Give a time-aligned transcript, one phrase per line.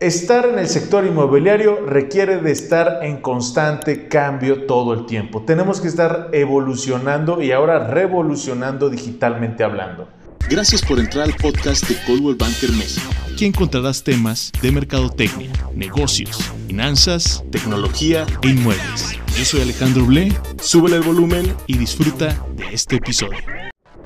[0.00, 5.42] Estar en el sector inmobiliario requiere de estar en constante cambio todo el tiempo.
[5.42, 10.08] Tenemos que estar evolucionando y ahora revolucionando digitalmente hablando.
[10.48, 13.10] Gracias por entrar al podcast de Coldwell Banker México.
[13.30, 19.18] Aquí encontrarás temas de mercadotecnia, negocios, finanzas, tecnología e inmuebles.
[19.36, 20.32] Yo soy Alejandro Blé,
[20.62, 23.36] súbele el volumen y disfruta de este episodio.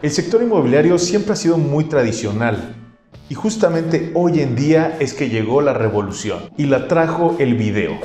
[0.03, 2.84] El sector inmobiliario siempre ha sido muy tradicional
[3.29, 7.99] y justamente hoy en día es que llegó la revolución y la trajo el video.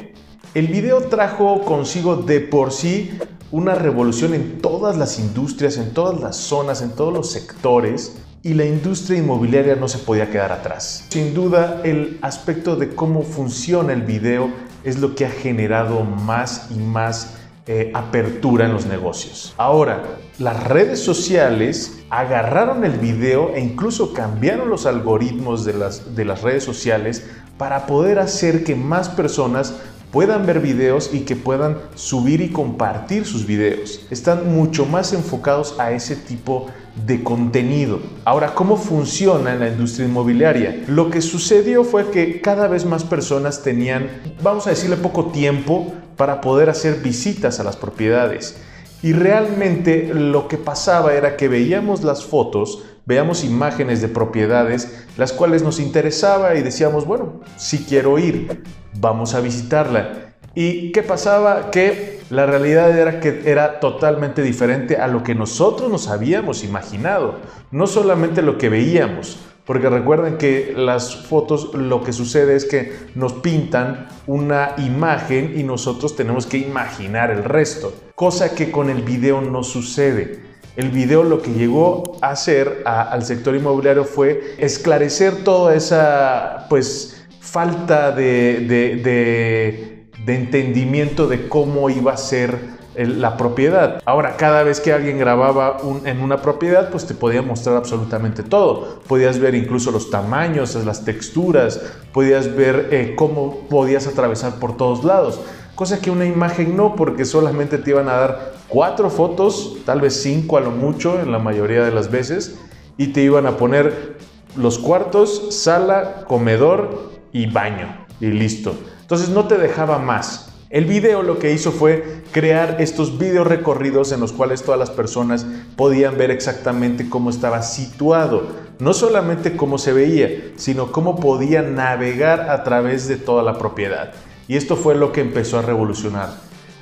[0.53, 3.11] El video trajo consigo de por sí
[3.51, 8.53] una revolución en todas las industrias, en todas las zonas, en todos los sectores y
[8.53, 11.05] la industria inmobiliaria no se podía quedar atrás.
[11.09, 14.49] Sin duda, el aspecto de cómo funciona el video
[14.83, 17.38] es lo que ha generado más y más
[17.71, 19.53] eh, apertura en los negocios.
[19.55, 20.01] Ahora,
[20.39, 26.41] las redes sociales agarraron el video e incluso cambiaron los algoritmos de las, de las
[26.41, 27.27] redes sociales
[27.59, 29.75] para poder hacer que más personas
[30.11, 34.07] puedan ver videos y que puedan subir y compartir sus videos.
[34.09, 36.72] Están mucho más enfocados a ese tipo
[37.05, 37.99] de contenido.
[38.25, 40.85] Ahora, ¿cómo funciona en la industria inmobiliaria?
[40.88, 44.09] Lo que sucedió fue que cada vez más personas tenían,
[44.41, 48.58] vamos a decirle, poco tiempo para poder hacer visitas a las propiedades.
[49.02, 55.31] Y realmente lo que pasaba era que veíamos las fotos, veíamos imágenes de propiedades, las
[55.31, 58.66] cuales nos interesaba y decíamos, bueno, si quiero ir,
[59.00, 60.34] vamos a visitarla.
[60.56, 61.72] ¿Y qué pasaba?
[61.72, 67.36] Que la realidad era que era totalmente diferente a lo que nosotros nos habíamos imaginado,
[67.72, 72.92] no solamente lo que veíamos, porque recuerden que las fotos lo que sucede es que
[73.14, 79.03] nos pintan una imagen y nosotros tenemos que imaginar el resto, cosa que con el
[79.03, 80.40] video no sucede.
[80.75, 87.28] El video lo que llegó a hacer al sector inmobiliario fue esclarecer toda esa pues
[87.40, 94.02] falta de, entendimiento de cómo iba a ser la propiedad.
[94.05, 99.00] Ahora, cada vez que alguien grababa en una propiedad, pues te podía mostrar absolutamente todo.
[99.07, 101.81] Podías ver incluso los tamaños, las texturas,
[102.13, 105.40] podías ver eh, cómo podías atravesar por todos lados.
[105.75, 110.22] Cosa que una imagen no, porque solamente te iban a dar cuatro fotos, tal vez
[110.22, 112.59] cinco a lo mucho en la mayoría de las veces,
[112.97, 114.18] y te iban a poner
[114.57, 118.06] los cuartos, sala, comedor y baño.
[118.19, 118.73] Y listo.
[119.02, 120.48] Entonces no te dejaba más.
[120.69, 124.91] El video lo que hizo fue crear estos video recorridos en los cuales todas las
[124.91, 125.44] personas
[125.75, 128.44] podían ver exactamente cómo estaba situado,
[128.78, 134.12] no solamente cómo se veía, sino cómo podían navegar a través de toda la propiedad.
[134.47, 136.29] Y esto fue lo que empezó a revolucionar.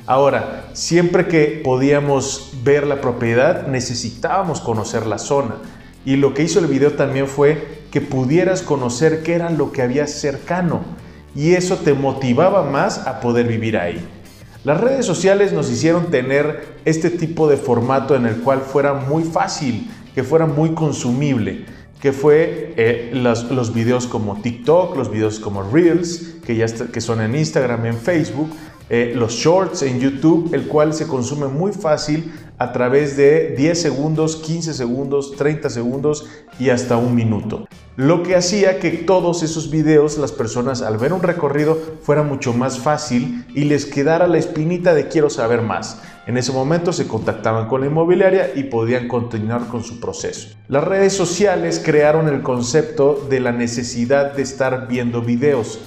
[0.05, 5.55] Ahora, siempre que podíamos ver la propiedad, necesitábamos conocer la zona.
[6.03, 9.81] Y lo que hizo el video también fue que pudieras conocer qué era lo que
[9.81, 11.06] había cercano
[11.37, 14.03] y eso te motivaba más a poder vivir ahí.
[14.63, 19.23] Las redes sociales nos hicieron tener este tipo de formato en el cual fuera muy
[19.23, 21.65] fácil, que fuera muy consumible,
[22.01, 27.21] que fue eh, los, videos como TikTok, los videos como Reels, que ya que son
[27.21, 28.49] en Instagram, en Facebook,
[28.89, 33.81] eh, los shorts en YouTube, el cual se consume muy fácil a través de 10
[33.81, 36.27] segundos, 15 segundos, 30 segundos
[36.59, 41.13] y hasta un minuto lo que hacía que todos esos videos las personas al ver
[41.13, 45.99] un recorrido fuera mucho más fácil y les quedara la espinita de quiero saber más.
[46.27, 50.49] En ese momento se contactaban con la inmobiliaria y podían continuar con su proceso.
[50.67, 55.79] Las redes sociales crearon el concepto de la necesidad de estar viendo videos.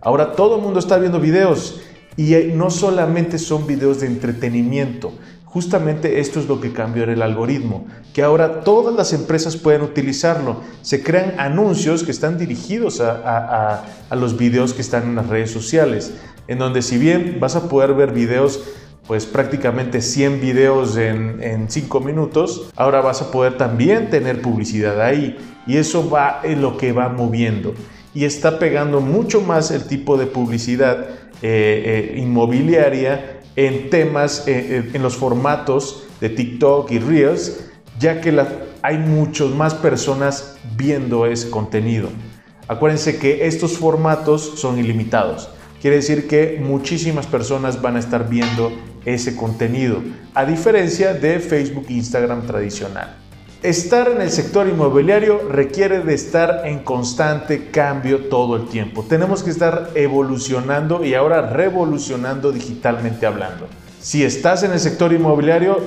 [0.00, 1.80] Ahora todo el mundo está viendo videos
[2.16, 5.12] y no solamente son videos de entretenimiento,
[5.50, 9.80] Justamente esto es lo que cambió en el algoritmo, que ahora todas las empresas pueden
[9.80, 10.58] utilizarlo.
[10.82, 16.12] Se crean anuncios que están dirigidos a, los videos que están en las redes sociales,
[16.48, 18.60] en donde si bien vas a poder ver videos
[19.06, 25.38] pues prácticamente 100 videos en, 5 minutos, ahora vas a poder también tener publicidad ahí
[25.66, 27.72] y eso va en lo que va moviendo
[28.14, 31.06] y está pegando mucho más el tipo de publicidad
[31.40, 37.64] eh, eh, inmobiliaria en temas, eh, eh, en los formatos de TikTok y Reels,
[37.98, 38.32] ya que
[38.82, 42.08] hay muchas más personas viendo ese contenido.
[42.68, 45.48] Acuérdense que estos formatos son ilimitados.
[45.80, 48.70] Quiere decir que muchísimas personas van a estar viendo
[49.04, 50.02] ese contenido,
[50.34, 53.16] a diferencia de Facebook e Instagram tradicional.
[53.62, 59.02] Estar en el sector inmobiliario requiere de estar en constante cambio todo el tiempo.
[59.02, 63.66] Tenemos que estar evolucionando y ahora revolucionando digitalmente hablando.
[64.00, 65.80] Si estás en el sector inmobiliario,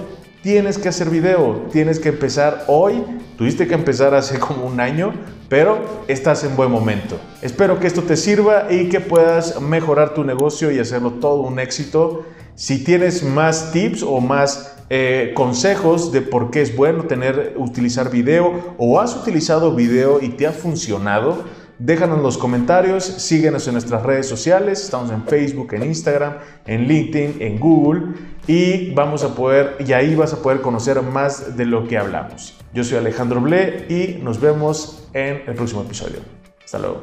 [0.44, 3.06] tienes que hacer video, tienes que empezar hoy,
[3.38, 5.13] tuviste que empezar hace como un año,
[5.47, 7.21] pero estás en buen momento.
[7.41, 11.57] Espero que esto te sirva y que puedas mejorar tu negocio y hacerlo todo un
[11.57, 12.25] éxito.
[12.56, 18.11] Si tienes más tips o más eh, consejos de por qué es bueno tener, utilizar
[18.11, 21.45] video o has utilizado video y te ha funcionado,
[21.79, 27.38] déjanos los comentarios, síguenos en nuestras redes sociales, estamos en Facebook, en Instagram, en LinkedIn,
[27.39, 28.15] en Google
[28.47, 32.59] y vamos a poder, y ahí vas a poder conocer más de lo que hablamos.
[32.73, 36.19] Yo soy Alejandro Ble y nos vemos en el próximo episodio.
[36.65, 37.01] Hasta luego.